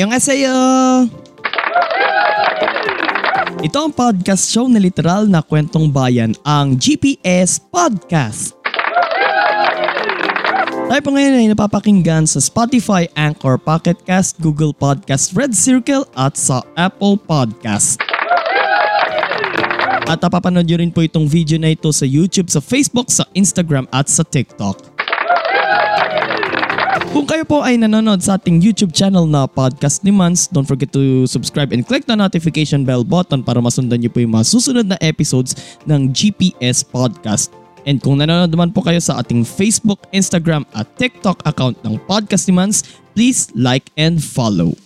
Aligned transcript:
Annyeonghaseyo! 0.00 0.56
Ito 3.60 3.78
ang 3.84 3.92
podcast 3.92 4.48
show 4.48 4.64
na 4.64 4.80
literal 4.80 5.28
na 5.28 5.44
kwentong 5.44 5.92
bayan, 5.92 6.32
ang 6.40 6.72
GPS 6.80 7.60
Podcast. 7.60 8.56
Tayo 10.88 11.00
po 11.04 11.12
ngayon 11.12 11.44
ay 11.44 11.46
napapakinggan 11.52 12.24
sa 12.24 12.40
Spotify, 12.40 13.12
Anchor, 13.12 13.60
Pocket 13.60 14.00
Cast, 14.08 14.40
Google 14.40 14.72
Podcast, 14.72 15.36
Red 15.36 15.52
Circle 15.52 16.08
at 16.16 16.32
sa 16.32 16.64
Apple 16.80 17.20
Podcast. 17.20 18.00
At 20.08 20.16
napapanood 20.24 20.64
nyo 20.64 20.80
rin 20.80 20.88
po 20.88 21.04
itong 21.04 21.28
video 21.28 21.60
na 21.60 21.76
ito 21.76 21.92
sa 21.92 22.08
YouTube, 22.08 22.48
sa 22.48 22.64
Facebook, 22.64 23.12
sa 23.12 23.28
Instagram 23.36 23.84
at 23.92 24.08
sa 24.08 24.24
TikTok. 24.24 24.89
Kung 27.10 27.26
kayo 27.26 27.42
po 27.42 27.58
ay 27.58 27.74
nanonood 27.74 28.22
sa 28.22 28.38
ating 28.38 28.62
YouTube 28.62 28.94
channel 28.94 29.26
na 29.26 29.42
Podcast 29.42 30.06
ni 30.06 30.14
Mans, 30.14 30.46
don't 30.46 30.62
forget 30.62 30.94
to 30.94 31.26
subscribe 31.26 31.74
and 31.74 31.82
click 31.82 32.06
the 32.06 32.14
notification 32.14 32.86
bell 32.86 33.02
button 33.02 33.42
para 33.42 33.58
masundan 33.58 33.98
niyo 33.98 34.14
po 34.14 34.22
yung 34.22 34.30
mga 34.30 34.46
susunod 34.46 34.86
na 34.86 34.94
episodes 35.02 35.58
ng 35.90 36.14
GPS 36.14 36.86
Podcast. 36.86 37.50
And 37.82 37.98
kung 37.98 38.22
nanonood 38.22 38.54
naman 38.54 38.70
po 38.70 38.86
kayo 38.86 39.02
sa 39.02 39.18
ating 39.18 39.42
Facebook, 39.42 40.06
Instagram 40.14 40.62
at 40.70 40.86
TikTok 41.02 41.42
account 41.50 41.82
ng 41.82 41.98
Podcast 42.06 42.46
ni 42.46 42.54
Mans, 42.54 42.86
please 43.18 43.50
like 43.58 43.90
and 43.98 44.22
follow. 44.22 44.78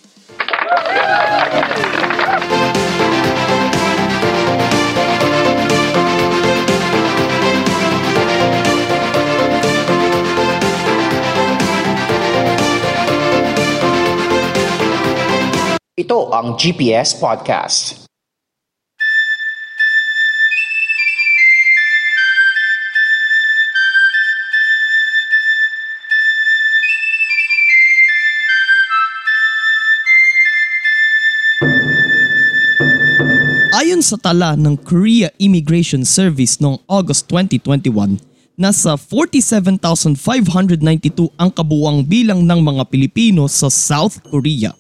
Ito 15.95 16.27
ang 16.35 16.59
GPS 16.59 17.15
Podcast. 17.23 18.11
Ayon 33.71 34.03
sa 34.03 34.19
tala 34.19 34.59
ng 34.59 34.75
Korea 34.83 35.31
Immigration 35.39 36.03
Service 36.03 36.59
noong 36.59 36.83
August 36.91 37.31
2021, 37.31 38.19
nasa 38.59 38.99
47,592 38.99 41.31
ang 41.39 41.55
kabuwang 41.55 42.03
bilang 42.03 42.43
ng 42.43 42.59
mga 42.59 42.83
Pilipino 42.91 43.47
sa 43.47 43.71
South 43.71 44.19
Korea. 44.27 44.75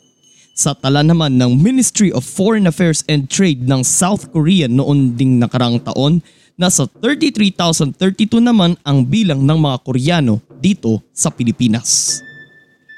Sa 0.54 0.70
tala 0.70 1.02
naman 1.02 1.34
ng 1.34 1.58
Ministry 1.58 2.14
of 2.14 2.22
Foreign 2.22 2.70
Affairs 2.70 3.02
and 3.10 3.26
Trade 3.26 3.66
ng 3.66 3.82
South 3.82 4.30
Korea 4.30 4.70
noon 4.70 5.18
ding 5.18 5.42
nakarang 5.42 5.82
taon, 5.82 6.22
nasa 6.54 6.86
33,032 6.86 8.38
naman 8.38 8.78
ang 8.86 9.02
bilang 9.02 9.42
ng 9.42 9.58
mga 9.58 9.82
Koreano 9.82 10.38
dito 10.62 11.02
sa 11.10 11.34
Pilipinas. 11.34 12.22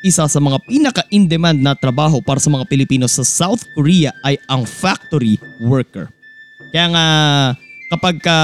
Isa 0.05 0.29
sa 0.29 0.37
mga 0.37 0.61
pinaka-in-demand 0.69 1.65
na 1.65 1.73
trabaho 1.73 2.21
para 2.21 2.37
sa 2.37 2.53
mga 2.53 2.69
Pilipino 2.69 3.09
sa 3.09 3.25
South 3.25 3.65
Korea 3.73 4.13
ay 4.21 4.37
ang 4.53 4.69
factory 4.69 5.41
worker. 5.65 6.13
Kaya 6.77 6.93
nga 6.93 7.07
kapag 7.89 8.21
ka 8.21 8.39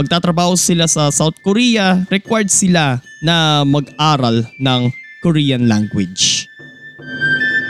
magtatrabaho 0.00 0.56
sila 0.56 0.88
sa 0.88 1.12
South 1.12 1.36
Korea, 1.44 2.08
required 2.08 2.48
sila 2.48 3.04
na 3.20 3.68
mag-aral 3.68 4.48
ng 4.56 4.88
Korean 5.20 5.68
language. 5.68 6.47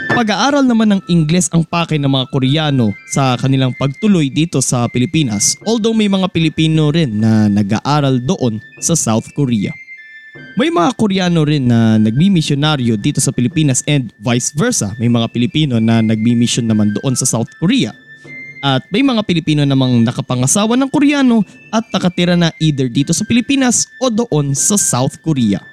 Pag-aaral 0.09 0.65
naman 0.65 0.89
ng 0.89 1.01
Ingles 1.05 1.53
ang 1.53 1.61
pake 1.61 2.01
ng 2.01 2.09
mga 2.09 2.25
Koreano 2.33 2.97
sa 3.13 3.37
kanilang 3.37 3.77
pagtuloy 3.77 4.33
dito 4.33 4.57
sa 4.57 4.89
Pilipinas 4.89 5.53
although 5.63 5.93
may 5.93 6.09
mga 6.09 6.27
Pilipino 6.33 6.89
rin 6.89 7.21
na 7.21 7.45
nag-aaral 7.45 8.17
doon 8.17 8.57
sa 8.81 8.97
South 8.97 9.29
Korea. 9.37 9.69
May 10.59 10.73
mga 10.73 10.97
Koreano 10.97 11.45
rin 11.45 11.69
na 11.69 11.95
nagmi-misyonaryo 12.01 12.99
dito 12.99 13.23
sa 13.23 13.31
Pilipinas 13.31 13.85
and 13.87 14.11
vice 14.19 14.51
versa. 14.51 14.91
May 14.99 15.07
mga 15.07 15.31
Pilipino 15.31 15.79
na 15.79 16.03
nagmi-mission 16.03 16.67
naman 16.67 16.91
doon 16.99 17.15
sa 17.15 17.23
South 17.23 17.49
Korea. 17.61 17.95
At 18.59 18.83
may 18.91 18.99
mga 18.99 19.23
Pilipino 19.23 19.63
namang 19.63 20.03
nakapangasawa 20.03 20.75
ng 20.75 20.91
Koreano 20.91 21.47
at 21.71 21.87
nakatira 21.95 22.35
na 22.35 22.51
either 22.59 22.91
dito 22.91 23.15
sa 23.15 23.23
Pilipinas 23.23 23.87
o 24.03 24.11
doon 24.11 24.51
sa 24.51 24.75
South 24.75 25.15
Korea. 25.23 25.63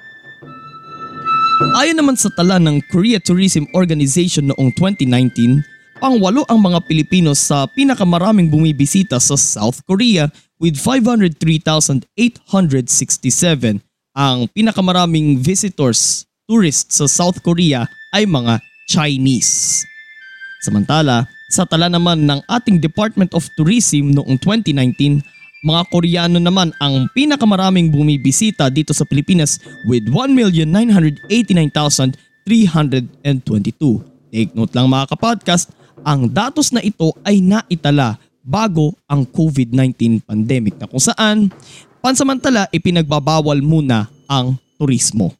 Ayon 1.57 1.97
naman 1.97 2.13
sa 2.13 2.29
tala 2.29 2.61
ng 2.61 2.85
Korea 2.85 3.17
Tourism 3.17 3.65
Organization 3.73 4.53
noong 4.53 4.77
2019, 4.77 5.65
pangwalo 5.97 6.45
ang 6.45 6.61
mga 6.61 6.85
Pilipino 6.85 7.33
sa 7.33 7.65
pinakamaraming 7.73 8.45
bumibisita 8.45 9.17
sa 9.17 9.33
South 9.33 9.81
Korea 9.89 10.29
with 10.61 10.77
503,867. 10.77 12.05
Ang 14.13 14.37
pinakamaraming 14.53 15.41
visitors, 15.41 16.29
tourists 16.45 17.01
sa 17.01 17.09
South 17.09 17.41
Korea 17.41 17.89
ay 18.13 18.29
mga 18.29 18.61
Chinese. 18.85 19.81
Samantala, 20.61 21.25
sa 21.49 21.65
tala 21.65 21.89
naman 21.89 22.29
ng 22.29 22.37
ating 22.53 22.77
Department 22.77 23.33
of 23.33 23.49
Tourism 23.57 24.13
noong 24.13 24.37
2019, 24.45 25.25
mga 25.67 25.83
Koreano 25.91 26.39
naman 26.39 26.71
ang 26.79 27.11
pinakamaraming 27.11 27.91
bumibisita 27.91 28.71
dito 28.71 28.95
sa 28.95 29.03
Pilipinas 29.03 29.59
with 29.83 30.07
1,989,322. 30.07 32.15
Take 34.31 34.55
note 34.55 34.71
lang 34.71 34.87
mga 34.87 35.11
kapodcast, 35.11 35.75
ang 36.07 36.31
datos 36.31 36.71
na 36.71 36.79
ito 36.79 37.11
ay 37.27 37.43
naitala 37.43 38.15
bago 38.47 38.95
ang 39.11 39.27
COVID-19 39.27 40.23
pandemic 40.23 40.79
na 40.79 40.87
kung 40.87 41.03
saan 41.03 41.51
pansamantala 41.99 42.71
ipinagbabawal 42.71 43.59
muna 43.59 44.07
ang 44.31 44.55
turismo. 44.79 45.35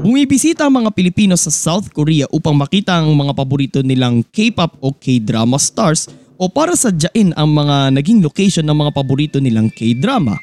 Bumibisita 0.00 0.64
ang 0.64 0.80
mga 0.80 0.96
Pilipino 0.96 1.36
sa 1.36 1.52
South 1.52 1.92
Korea 1.92 2.24
upang 2.32 2.56
makita 2.56 2.96
ang 2.96 3.12
mga 3.12 3.36
paborito 3.36 3.84
nilang 3.84 4.24
K-pop 4.32 4.80
o 4.80 4.96
K-drama 4.96 5.60
stars 5.60 6.08
o 6.40 6.48
para 6.48 6.72
sadyain 6.72 7.36
ang 7.36 7.52
mga 7.52 7.92
naging 8.00 8.24
location 8.24 8.64
ng 8.64 8.72
mga 8.72 8.96
paborito 8.96 9.36
nilang 9.36 9.68
K-drama. 9.68 10.40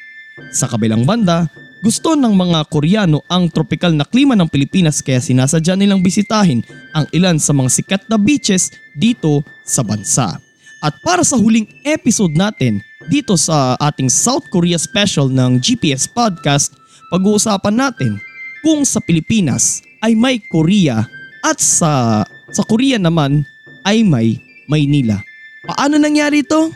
Sa 0.53 0.69
kabilang 0.69 1.09
banda, 1.09 1.49
gusto 1.81 2.13
ng 2.13 2.37
mga 2.37 2.69
Koreano 2.69 3.25
ang 3.25 3.49
tropical 3.49 3.97
na 3.97 4.05
klima 4.05 4.37
ng 4.37 4.45
Pilipinas 4.45 5.01
kaya 5.01 5.17
sinasadya 5.17 5.73
nilang 5.73 6.05
bisitahin 6.05 6.61
ang 6.93 7.09
ilan 7.09 7.41
sa 7.41 7.49
mga 7.57 7.69
sikat 7.73 8.01
na 8.05 8.21
beaches 8.21 8.69
dito 8.93 9.41
sa 9.65 9.81
bansa. 9.81 10.37
At 10.85 10.93
para 11.01 11.25
sa 11.25 11.33
huling 11.33 11.65
episode 11.81 12.37
natin 12.37 12.85
dito 13.09 13.33
sa 13.33 13.73
ating 13.81 14.13
South 14.13 14.45
Korea 14.53 14.77
special 14.77 15.33
ng 15.33 15.57
GPS 15.57 16.05
Podcast, 16.05 16.77
pag-uusapan 17.09 17.73
natin 17.73 18.21
kung 18.61 18.85
sa 18.85 19.01
Pilipinas 19.01 19.81
ay 20.05 20.13
may 20.13 20.37
Korea 20.37 21.01
at 21.41 21.57
sa 21.57 22.21
sa 22.53 22.63
Korea 22.69 23.01
naman 23.01 23.41
ay 23.81 24.05
may 24.05 24.37
Maynila. 24.69 25.23
Paano 25.67 25.99
nangyari 25.99 26.47
ito? 26.47 26.71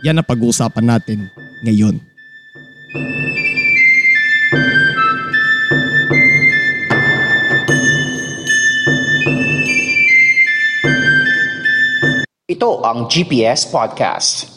Yan 0.00 0.16
ang 0.16 0.24
pag-uusapan 0.24 0.84
natin 0.88 1.28
ngayon. 1.60 2.00
Ito 12.48 12.80
ang 12.80 13.12
GPS 13.12 13.68
Podcast. 13.68 14.53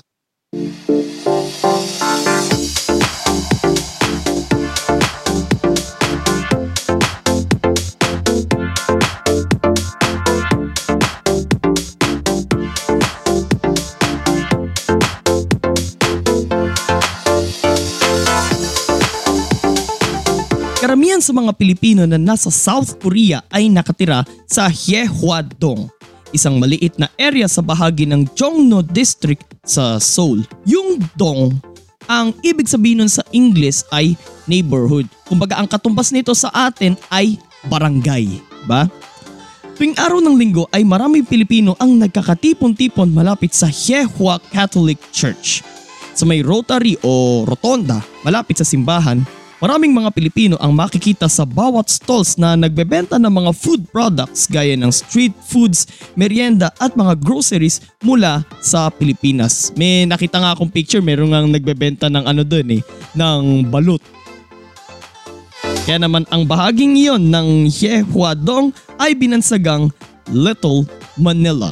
Sa 21.27 21.35
mga 21.35 21.51
Pilipino 21.59 22.07
na 22.07 22.15
nasa 22.15 22.47
South 22.47 22.95
Korea 23.03 23.43
ay 23.51 23.67
nakatira 23.67 24.23
sa 24.47 24.71
Hyehwadong, 24.71 25.91
isang 26.31 26.55
maliit 26.55 26.95
na 26.95 27.11
area 27.19 27.51
sa 27.51 27.59
bahagi 27.59 28.07
ng 28.07 28.31
Jongno 28.31 28.79
District 28.79 29.43
sa 29.67 29.99
Seoul. 29.99 30.47
Yung 30.63 31.03
dong, 31.19 31.59
ang 32.07 32.31
ibig 32.47 32.71
sabihin 32.71 33.03
nun 33.03 33.11
sa 33.11 33.27
English 33.35 33.83
ay 33.91 34.15
neighborhood. 34.47 35.03
Kumbaga 35.27 35.59
ang 35.59 35.67
katumbas 35.67 36.15
nito 36.15 36.31
sa 36.31 36.47
atin 36.55 36.95
ay 37.11 37.35
barangay, 37.67 38.39
ba? 38.63 38.87
Tuwing 39.75 39.99
araw 39.99 40.23
ng 40.23 40.39
linggo 40.39 40.63
ay 40.71 40.87
maraming 40.87 41.27
Pilipino 41.27 41.75
ang 41.75 41.99
nagkakatipon-tipon 41.99 43.11
malapit 43.11 43.51
sa 43.51 43.67
Hyehua 43.67 44.39
Catholic 44.47 44.97
Church. 45.11 45.59
Sa 46.15 46.23
may 46.23 46.39
rotary 46.39 46.95
o 47.03 47.43
rotonda 47.43 47.99
malapit 48.23 48.57
sa 48.57 48.65
simbahan, 48.65 49.21
maraming 49.57 49.93
mga 49.93 50.13
Pilipino 50.13 50.55
ang 50.57 50.73
makikita 50.73 51.25
sa 51.25 51.45
bawat 51.45 51.89
stalls 51.89 52.37
na 52.37 52.53
nagbebenta 52.53 53.17
ng 53.17 53.29
mga 53.29 53.51
food 53.57 53.85
products 53.89 54.45
gaya 54.45 54.77
ng 54.77 54.91
street 54.93 55.33
foods, 55.45 55.85
merienda 56.13 56.73
at 56.77 56.93
mga 56.93 57.17
groceries 57.21 57.81
mula 58.01 58.45
sa 58.61 58.89
Pilipinas. 58.93 59.73
May 59.73 60.05
nakita 60.05 60.41
nga 60.41 60.53
akong 60.53 60.69
picture, 60.69 61.01
meron 61.01 61.33
nga 61.33 61.41
nagbebenta 61.45 62.07
ng 62.09 62.23
ano 62.25 62.41
doon 62.45 62.77
eh, 62.77 62.81
ng 63.15 63.69
balut 63.69 64.01
kaya 65.87 66.03
naman 66.03 66.27
ang 66.35 66.43
bahaging 66.43 66.99
iyon 66.99 67.31
ng 67.31 67.71
Hyehuadong 67.71 68.75
ay 68.99 69.15
binansagang 69.15 69.87
Little 70.27 70.83
Manila. 71.15 71.71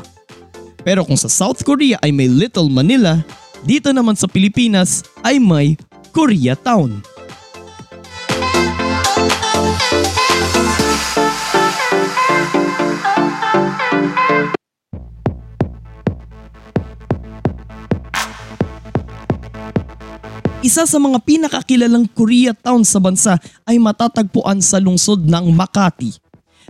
Pero 0.88 1.04
kung 1.04 1.20
sa 1.20 1.28
South 1.28 1.60
Korea 1.68 2.00
ay 2.00 2.16
may 2.16 2.32
Little 2.32 2.72
Manila, 2.72 3.20
dito 3.68 3.92
naman 3.92 4.16
sa 4.16 4.32
Pilipinas 4.32 5.04
ay 5.20 5.36
may 5.36 5.76
Koreatown. 6.16 7.15
Isa 20.66 20.82
sa 20.90 20.98
mga 20.98 21.22
pinakakilalang 21.22 22.10
Koreatown 22.10 22.82
sa 22.82 22.98
bansa 22.98 23.38
ay 23.70 23.78
matatagpuan 23.78 24.58
sa 24.66 24.82
lungsod 24.82 25.22
ng 25.22 25.54
Makati. 25.54 26.18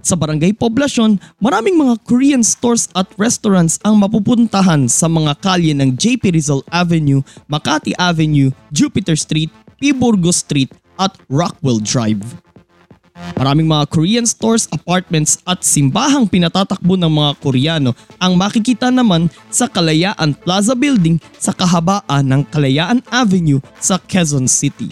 Sa 0.03 0.19
barangay 0.19 0.51
poblasyon, 0.59 1.17
maraming 1.39 1.79
mga 1.79 2.03
Korean 2.03 2.43
stores 2.43 2.91
at 2.91 3.07
restaurants 3.15 3.79
ang 3.87 3.95
mapupuntahan 3.95 4.91
sa 4.91 5.07
mga 5.07 5.39
kalye 5.39 5.71
ng 5.71 5.95
JP 5.95 6.35
Rizal 6.35 6.61
Avenue, 6.69 7.23
Makati 7.47 7.95
Avenue, 7.95 8.51
Jupiter 8.67 9.15
Street, 9.15 9.49
P. 9.79 9.95
Burgos 9.95 10.43
Street 10.43 10.75
at 10.99 11.15
Rockwell 11.31 11.79
Drive. 11.79 12.44
Maraming 13.15 13.67
mga 13.67 13.87
Korean 13.87 14.27
stores, 14.27 14.67
apartments 14.75 15.39
at 15.47 15.63
simbahang 15.63 16.27
pinatatakbo 16.27 16.99
ng 16.99 17.07
mga 17.07 17.31
Koreano 17.39 17.91
ang 18.19 18.35
makikita 18.35 18.91
naman 18.91 19.31
sa 19.47 19.71
Kalayaan 19.71 20.35
Plaza 20.35 20.75
Building 20.75 21.19
sa 21.39 21.55
kahabaan 21.55 22.27
ng 22.27 22.41
Kalayaan 22.51 22.99
Avenue 23.07 23.63
sa 23.79 23.95
Quezon 23.99 24.51
City. 24.51 24.91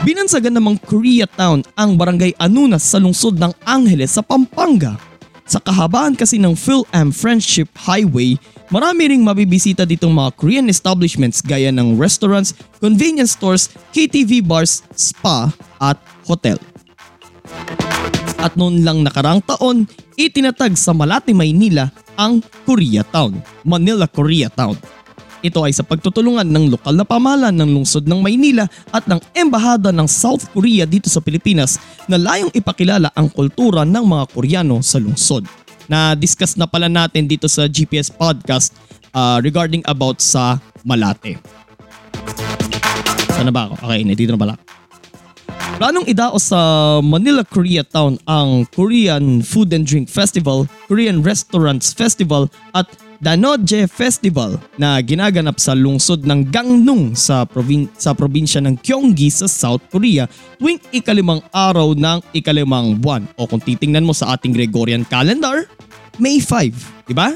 Binansagan 0.00 0.56
namang 0.56 0.80
Koreatown 0.80 1.60
ang 1.76 1.96
barangay 1.96 2.32
Anunas 2.40 2.88
sa 2.88 2.96
lungsod 2.96 3.36
ng 3.36 3.52
Angeles 3.68 4.16
sa 4.16 4.24
Pampanga. 4.24 4.96
Sa 5.44 5.58
kahabaan 5.58 6.14
kasi 6.14 6.38
ng 6.38 6.54
PhilAm 6.54 7.10
Friendship 7.10 7.68
Highway, 7.74 8.38
marami 8.70 9.10
ring 9.10 9.26
mabibisita 9.26 9.82
ditong 9.82 10.14
mga 10.14 10.30
Korean 10.38 10.70
establishments 10.70 11.42
gaya 11.42 11.74
ng 11.74 11.98
restaurants, 11.98 12.54
convenience 12.78 13.34
stores, 13.34 13.66
KTV 13.90 14.46
bars, 14.46 14.86
spa 14.94 15.50
at 15.82 15.98
hotel. 16.24 16.69
At 18.40 18.56
noon 18.56 18.80
lang 18.80 19.04
nakarang 19.04 19.44
taon, 19.44 19.84
itinatag 20.16 20.72
sa 20.72 20.96
Malate, 20.96 21.36
Maynila 21.36 21.92
ang 22.16 22.40
Koreatown, 22.64 23.36
Manila 23.68 24.08
Koreatown. 24.08 24.80
Ito 25.40 25.64
ay 25.64 25.72
sa 25.72 25.84
pagtutulungan 25.84 26.44
ng 26.44 26.68
lokal 26.68 27.00
na 27.00 27.04
pamahalaan 27.08 27.56
ng 27.56 27.70
lungsod 27.80 28.04
ng 28.04 28.20
Maynila 28.20 28.68
at 28.92 29.08
ng 29.08 29.20
Embahada 29.32 29.88
ng 29.88 30.04
South 30.04 30.52
Korea 30.52 30.84
dito 30.84 31.08
sa 31.08 31.24
Pilipinas 31.24 31.80
na 32.04 32.20
layong 32.20 32.52
ipakilala 32.52 33.08
ang 33.16 33.32
kultura 33.32 33.88
ng 33.88 34.04
mga 34.04 34.24
Koreano 34.36 34.84
sa 34.84 35.00
lungsod. 35.00 35.48
Na-discuss 35.88 36.60
na 36.60 36.68
pala 36.68 36.92
natin 36.92 37.24
dito 37.24 37.48
sa 37.48 37.64
GPS 37.64 38.12
podcast 38.12 38.76
uh, 39.16 39.40
regarding 39.40 39.80
about 39.88 40.20
sa 40.20 40.60
Malate. 40.84 41.40
Sana 43.32 43.48
ba 43.48 43.72
ako? 43.72 43.74
Okay, 43.88 44.04
dito 44.12 44.36
na 44.36 44.40
pala. 44.40 44.54
Planong 45.80 46.12
idaos 46.12 46.52
sa 46.52 46.60
Manila 47.00 47.40
Koreatown 47.40 48.20
ang 48.28 48.68
Korean 48.68 49.40
Food 49.40 49.72
and 49.72 49.88
Drink 49.88 50.12
Festival, 50.12 50.68
Korean 50.84 51.24
Restaurants 51.24 51.96
Festival 51.96 52.52
at 52.76 52.84
Danoje 53.16 53.88
Festival 53.88 54.60
na 54.76 55.00
ginaganap 55.00 55.56
sa 55.56 55.72
lungsod 55.72 56.28
ng 56.28 56.52
Gangneung 56.52 57.16
sa, 57.16 57.48
provin- 57.48 57.88
sa 57.96 58.12
probinsya 58.12 58.60
ng 58.60 58.76
Gyeonggi 58.84 59.32
sa 59.32 59.48
South 59.48 59.80
Korea 59.88 60.28
tuwing 60.60 60.84
ikalimang 60.92 61.40
araw 61.48 61.96
ng 61.96 62.20
ikalimang 62.36 63.00
buwan 63.00 63.24
o 63.40 63.48
kung 63.48 63.64
titingnan 63.64 64.04
mo 64.04 64.12
sa 64.12 64.36
ating 64.36 64.52
Gregorian 64.52 65.08
calendar, 65.08 65.64
May 66.20 66.44
5, 66.44 67.08
di 67.08 67.16
ba? 67.16 67.32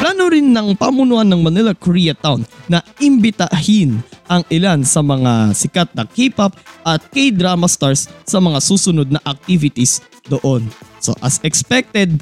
Plano 0.00 0.32
rin 0.32 0.48
ng 0.48 0.74
pamunuan 0.80 1.28
ng 1.28 1.44
Manila 1.44 1.76
Koreatown 1.76 2.42
na 2.66 2.80
imbitahin 2.98 4.00
ang 4.30 4.42
ilan 4.48 4.80
sa 4.80 5.04
mga 5.04 5.52
sikat 5.52 5.92
na 5.92 6.08
K-pop 6.08 6.56
at 6.88 7.04
K-drama 7.12 7.68
stars 7.68 8.08
sa 8.24 8.40
mga 8.40 8.58
susunod 8.64 9.12
na 9.12 9.20
activities 9.28 10.00
doon. 10.30 10.64
So 11.04 11.12
as 11.20 11.36
expected, 11.44 12.20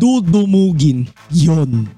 dudumugin 0.00 1.12
yon. 1.28 1.92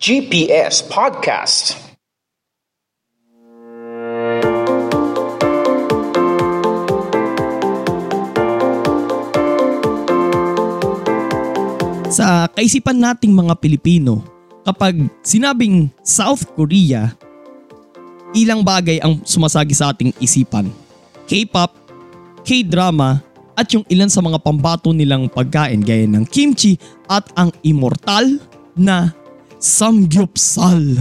GPS 0.00 0.80
Podcast. 0.88 1.79
Sa 12.20 12.44
kaisipan 12.52 13.00
nating 13.00 13.32
mga 13.32 13.56
Pilipino, 13.56 14.20
kapag 14.60 15.08
sinabing 15.24 15.88
South 16.04 16.44
Korea, 16.52 17.16
ilang 18.36 18.60
bagay 18.60 19.00
ang 19.00 19.24
sumasagi 19.24 19.72
sa 19.72 19.88
ating 19.88 20.12
isipan. 20.20 20.68
K-pop, 21.24 21.72
K-drama, 22.44 23.24
at 23.56 23.72
yung 23.72 23.88
ilan 23.88 24.12
sa 24.12 24.20
mga 24.20 24.36
pambato 24.36 24.92
nilang 24.92 25.32
pagkain 25.32 25.80
gaya 25.80 26.04
ng 26.04 26.28
kimchi 26.28 26.76
at 27.08 27.24
ang 27.40 27.56
immortal 27.64 28.36
na 28.76 29.16
samgyupsal. 29.56 31.00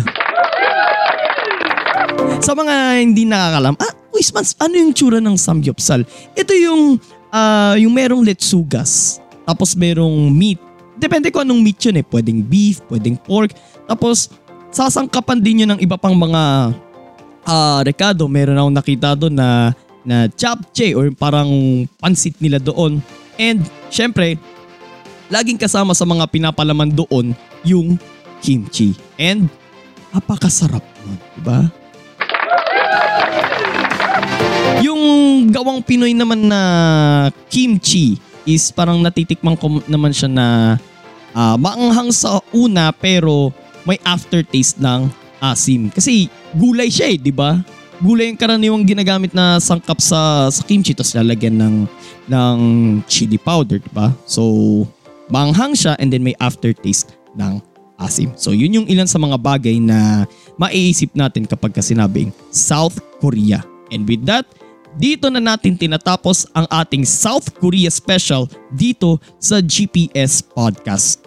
Sa 2.39 2.55
mga 2.55 2.75
hindi 3.03 3.27
nakakalam, 3.27 3.75
ah, 3.75 3.93
Wismans, 4.15 4.55
ano 4.55 4.71
yung 4.71 4.95
tsura 4.95 5.19
ng 5.19 5.35
samgyupsal? 5.35 6.07
Ito 6.31 6.55
yung, 6.55 6.95
ah, 7.35 7.75
yung 7.75 7.91
merong 7.91 8.23
letsugas, 8.23 9.19
tapos 9.43 9.75
merong 9.75 10.31
meat, 10.31 10.68
depende 10.99 11.31
ko 11.31 11.41
anong 11.41 11.63
meat 11.63 11.79
yun 11.79 12.03
eh. 12.03 12.05
Pwedeng 12.05 12.43
beef, 12.43 12.83
pwedeng 12.91 13.15
pork. 13.15 13.55
Tapos, 13.87 14.27
sasangkapan 14.69 15.39
din 15.39 15.63
yun 15.63 15.71
ng 15.73 15.81
iba 15.81 15.95
pang 15.95 16.13
mga 16.13 16.75
uh, 17.47 17.79
rekado. 17.81 18.27
Meron 18.27 18.59
akong 18.59 18.75
nakita 18.75 19.15
doon 19.15 19.33
na, 19.39 19.71
na 20.03 20.27
japchae 20.27 20.93
or 20.93 21.07
parang 21.15 21.49
pansit 21.97 22.35
nila 22.43 22.59
doon. 22.59 22.99
And, 23.39 23.63
syempre, 23.87 24.35
laging 25.31 25.57
kasama 25.57 25.95
sa 25.95 26.03
mga 26.03 26.27
pinapalaman 26.27 26.91
doon 26.91 27.31
yung 27.63 27.95
kimchi. 28.43 28.93
And, 29.15 29.47
napakasarap 30.11 30.83
nun, 31.07 31.17
di 31.39 31.41
ba? 31.41 31.59
Yung 34.79 35.01
gawang 35.51 35.83
Pinoy 35.83 36.15
naman 36.15 36.47
na 36.47 36.61
kimchi 37.51 38.15
is 38.47 38.71
parang 38.71 39.03
natitikman 39.03 39.59
ko 39.59 39.83
naman 39.85 40.15
siya 40.15 40.29
na 40.31 40.45
uh, 41.33 41.55
maanghang 41.57 42.13
sa 42.13 42.41
una 42.53 42.93
pero 42.93 43.53
may 43.87 43.97
aftertaste 44.05 44.77
ng 44.81 45.09
asim. 45.41 45.89
Kasi 45.89 46.27
gulay 46.55 46.91
siya 46.91 47.15
eh, 47.15 47.17
di 47.17 47.33
ba? 47.33 47.59
Gulay 47.99 48.31
yung 48.31 48.39
karaniwang 48.39 48.85
ginagamit 48.87 49.35
na 49.35 49.59
sangkap 49.59 49.99
sa, 49.99 50.47
sa 50.47 50.61
kimchi 50.63 50.95
tapos 50.95 51.15
lalagyan 51.15 51.59
ng, 51.59 51.75
ng 52.31 52.59
chili 53.09 53.35
powder, 53.35 53.79
di 53.79 53.91
ba? 53.91 54.11
So, 54.23 54.85
maanghang 55.27 55.75
siya 55.75 55.93
and 55.99 56.11
then 56.11 56.23
may 56.23 56.35
aftertaste 56.39 57.15
ng 57.35 57.59
asim. 57.99 58.31
So, 58.39 58.55
yun 58.55 58.71
yung 58.71 58.87
ilan 58.87 59.07
sa 59.07 59.19
mga 59.19 59.35
bagay 59.35 59.83
na 59.83 60.23
maiisip 60.55 61.11
natin 61.11 61.43
kapag 61.43 61.75
sinabing 61.83 62.31
South 62.51 62.99
Korea. 63.19 63.63
And 63.91 64.07
with 64.07 64.23
that, 64.29 64.47
dito 64.97 65.29
na 65.29 65.37
natin 65.37 65.77
tinatapos 65.77 66.49
ang 66.55 66.65
ating 66.71 67.05
South 67.05 67.53
Korea 67.59 67.91
special 67.91 68.49
dito 68.73 69.21
sa 69.37 69.61
GPS 69.61 70.41
Podcast. 70.41 71.21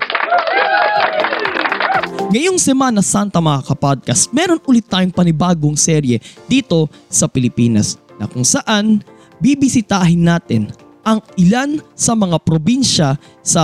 Ngayong 2.33 2.57
Semana 2.57 3.05
Santa 3.05 3.45
mga 3.45 3.61
kapodcast, 3.69 4.33
meron 4.33 4.57
ulit 4.65 4.89
tayong 4.89 5.13
panibagong 5.13 5.77
serye 5.77 6.17
dito 6.49 6.89
sa 7.13 7.29
Pilipinas 7.29 8.01
na 8.17 8.25
kung 8.25 8.41
saan 8.41 9.05
bibisitahin 9.37 10.25
natin 10.25 10.73
ang 11.05 11.21
ilan 11.37 11.83
sa 11.93 12.17
mga 12.17 12.41
probinsya 12.41 13.21
sa... 13.45 13.63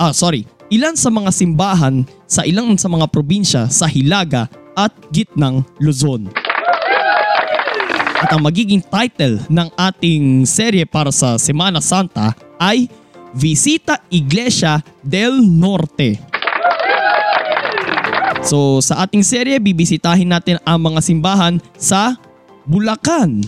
Ah, 0.00 0.10
sorry. 0.16 0.48
Ilan 0.72 0.96
sa 0.96 1.12
mga 1.12 1.30
simbahan 1.30 2.02
sa 2.24 2.42
ilang 2.42 2.74
sa 2.74 2.88
mga 2.88 3.06
probinsya 3.10 3.68
sa 3.68 3.90
Hilaga 3.90 4.48
at 4.74 4.94
Gitnang 5.12 5.66
Luzon. 5.82 6.39
At 8.20 8.36
ang 8.36 8.44
magiging 8.44 8.84
title 8.84 9.40
ng 9.48 9.68
ating 9.80 10.44
serye 10.44 10.84
para 10.84 11.08
sa 11.08 11.40
Semana 11.40 11.80
Santa 11.80 12.36
ay 12.60 12.84
Visita 13.32 13.96
Iglesia 14.12 14.84
del 15.00 15.40
Norte. 15.40 16.20
So 18.44 18.84
sa 18.84 19.08
ating 19.08 19.24
serye, 19.24 19.56
bibisitahin 19.56 20.28
natin 20.28 20.60
ang 20.68 20.84
mga 20.84 21.00
simbahan 21.00 21.56
sa 21.80 22.20
Bulacan. 22.68 23.40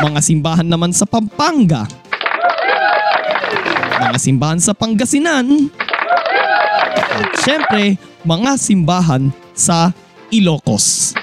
Mga 0.00 0.20
simbahan 0.20 0.68
naman 0.68 0.92
sa 0.92 1.08
Pampanga. 1.08 1.88
Mga 4.00 4.18
simbahan 4.20 4.60
sa 4.60 4.72
Pangasinan. 4.76 5.68
At 7.20 7.36
syempre, 7.40 7.96
mga 8.24 8.56
simbahan 8.60 9.32
sa 9.52 9.92
Ilocos. 10.32 11.19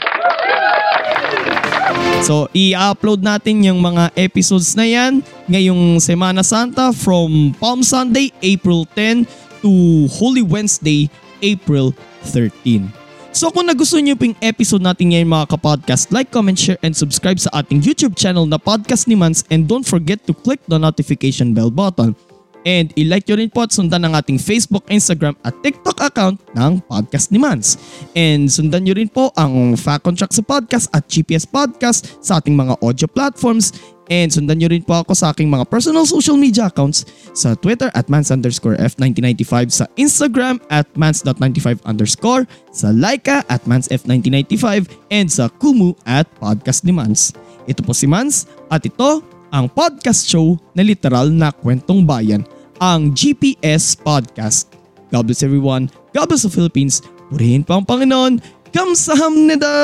So, 2.26 2.50
i-upload 2.52 3.24
natin 3.24 3.64
yung 3.64 3.80
mga 3.80 4.12
episodes 4.18 4.76
na 4.76 4.84
yan 4.84 5.24
ngayong 5.48 6.02
Semana 6.04 6.44
Santa 6.44 6.92
from 6.92 7.56
Palm 7.56 7.86
Sunday, 7.86 8.34
April 8.44 8.84
10 8.96 9.24
to 9.64 9.72
Holy 10.12 10.44
Wednesday, 10.44 11.08
April 11.40 11.94
13. 12.28 12.90
So 13.38 13.54
kung 13.54 13.70
nagustuhan 13.70 14.02
niyo 14.02 14.18
yung 14.18 14.34
episode 14.42 14.82
natin 14.82 15.14
ngayon 15.14 15.30
mga 15.30 15.46
kapodcast, 15.54 16.10
like, 16.10 16.34
comment, 16.34 16.58
share, 16.58 16.82
and 16.82 16.98
subscribe 16.98 17.38
sa 17.38 17.54
ating 17.62 17.86
YouTube 17.86 18.18
channel 18.18 18.50
na 18.50 18.58
Podcast 18.58 19.06
ni 19.06 19.14
Mans 19.14 19.46
and 19.54 19.70
don't 19.70 19.86
forget 19.86 20.18
to 20.26 20.34
click 20.34 20.58
the 20.66 20.82
notification 20.82 21.54
bell 21.54 21.70
button. 21.70 22.18
And 22.68 22.92
i-like 23.00 23.24
nyo 23.32 23.40
rin 23.40 23.48
po 23.48 23.64
at 23.64 23.72
sundan 23.72 24.04
ang 24.04 24.12
ating 24.12 24.36
Facebook, 24.44 24.84
Instagram 24.92 25.40
at 25.48 25.56
TikTok 25.64 26.04
account 26.04 26.36
ng 26.52 26.84
Podcast 26.84 27.32
ni 27.32 27.40
Mans. 27.40 27.80
And 28.12 28.52
sundan 28.52 28.84
nyo 28.84 28.92
rin 29.00 29.08
po 29.08 29.32
ang 29.40 29.80
Fact 29.80 30.04
on 30.04 30.20
Track 30.20 30.36
sa 30.36 30.44
podcast 30.44 30.92
at 30.92 31.08
GPS 31.08 31.48
Podcast 31.48 32.20
sa 32.20 32.44
ating 32.44 32.60
mga 32.60 32.76
audio 32.84 33.08
platforms. 33.08 33.72
And 34.12 34.28
sundan 34.28 34.60
nyo 34.60 34.68
rin 34.68 34.84
po 34.84 35.00
ako 35.00 35.16
sa 35.16 35.32
aking 35.32 35.48
mga 35.48 35.64
personal 35.72 36.04
social 36.04 36.36
media 36.36 36.68
accounts 36.68 37.08
sa 37.32 37.56
Twitter 37.56 37.88
at 37.96 38.12
mans 38.12 38.36
underscore 38.36 38.76
F1995, 38.76 39.72
sa 39.72 39.88
Instagram 39.96 40.60
at 40.68 40.92
mans.95 41.00 41.80
underscore, 41.88 42.44
sa 42.76 42.92
Laika 42.92 43.48
at 43.48 43.64
mansf1995, 43.64 44.92
and 45.08 45.32
sa 45.32 45.48
Kumu 45.56 45.96
at 46.04 46.28
Podcast 46.40 46.84
ni 46.84 46.92
Mans. 46.92 47.32
Ito 47.64 47.80
po 47.80 47.96
si 47.96 48.12
Mans 48.12 48.44
at 48.68 48.84
ito 48.84 49.24
ang 49.52 49.72
podcast 49.72 50.28
show 50.28 50.60
na 50.76 50.84
literal 50.84 51.32
na 51.32 51.56
kwentong 51.56 52.04
bayan 52.04 52.44
ang 52.78 53.14
GPS 53.14 53.98
Podcast. 53.98 54.70
God 55.10 55.26
bless 55.26 55.42
everyone. 55.42 55.90
God 56.14 56.30
bless 56.30 56.46
the 56.46 56.52
Philippines. 56.54 57.02
Purihin 57.34 57.66
pa 57.66 57.82
ang 57.82 57.86
Panginoon. 57.86 58.40
Kamsahamnida! 58.70 59.76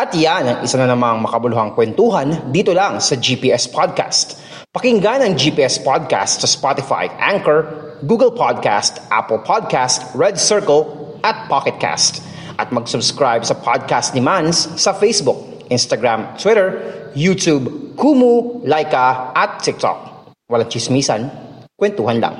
At 0.00 0.16
yan 0.16 0.48
ang 0.48 0.58
isa 0.64 0.80
na 0.80 0.88
namang 0.88 1.20
makabuluhang 1.20 1.76
kwentuhan 1.76 2.48
dito 2.48 2.72
lang 2.72 3.04
sa 3.04 3.20
GPS 3.20 3.68
Podcast. 3.68 4.49
Pakinggan 4.70 5.26
ang 5.26 5.34
GPS 5.34 5.82
Podcast 5.82 6.38
sa 6.38 6.46
Spotify, 6.46 7.10
Anchor, 7.18 7.90
Google 8.06 8.30
Podcast, 8.30 9.02
Apple 9.10 9.42
Podcast, 9.42 10.06
Red 10.14 10.38
Circle, 10.38 11.18
at 11.26 11.50
Pocket 11.50 11.74
Cast. 11.82 12.22
At 12.54 12.70
mag-subscribe 12.70 13.42
sa 13.42 13.58
podcast 13.58 14.14
ni 14.14 14.22
Mans 14.22 14.70
sa 14.78 14.94
Facebook, 14.94 15.66
Instagram, 15.74 16.38
Twitter, 16.38 16.86
YouTube, 17.18 17.98
Kumu, 17.98 18.62
Laika, 18.62 19.34
at 19.34 19.58
TikTok. 19.58 20.30
Walang 20.46 20.70
chismisan, 20.70 21.26
kwentuhan 21.74 22.22
lang. 22.22 22.38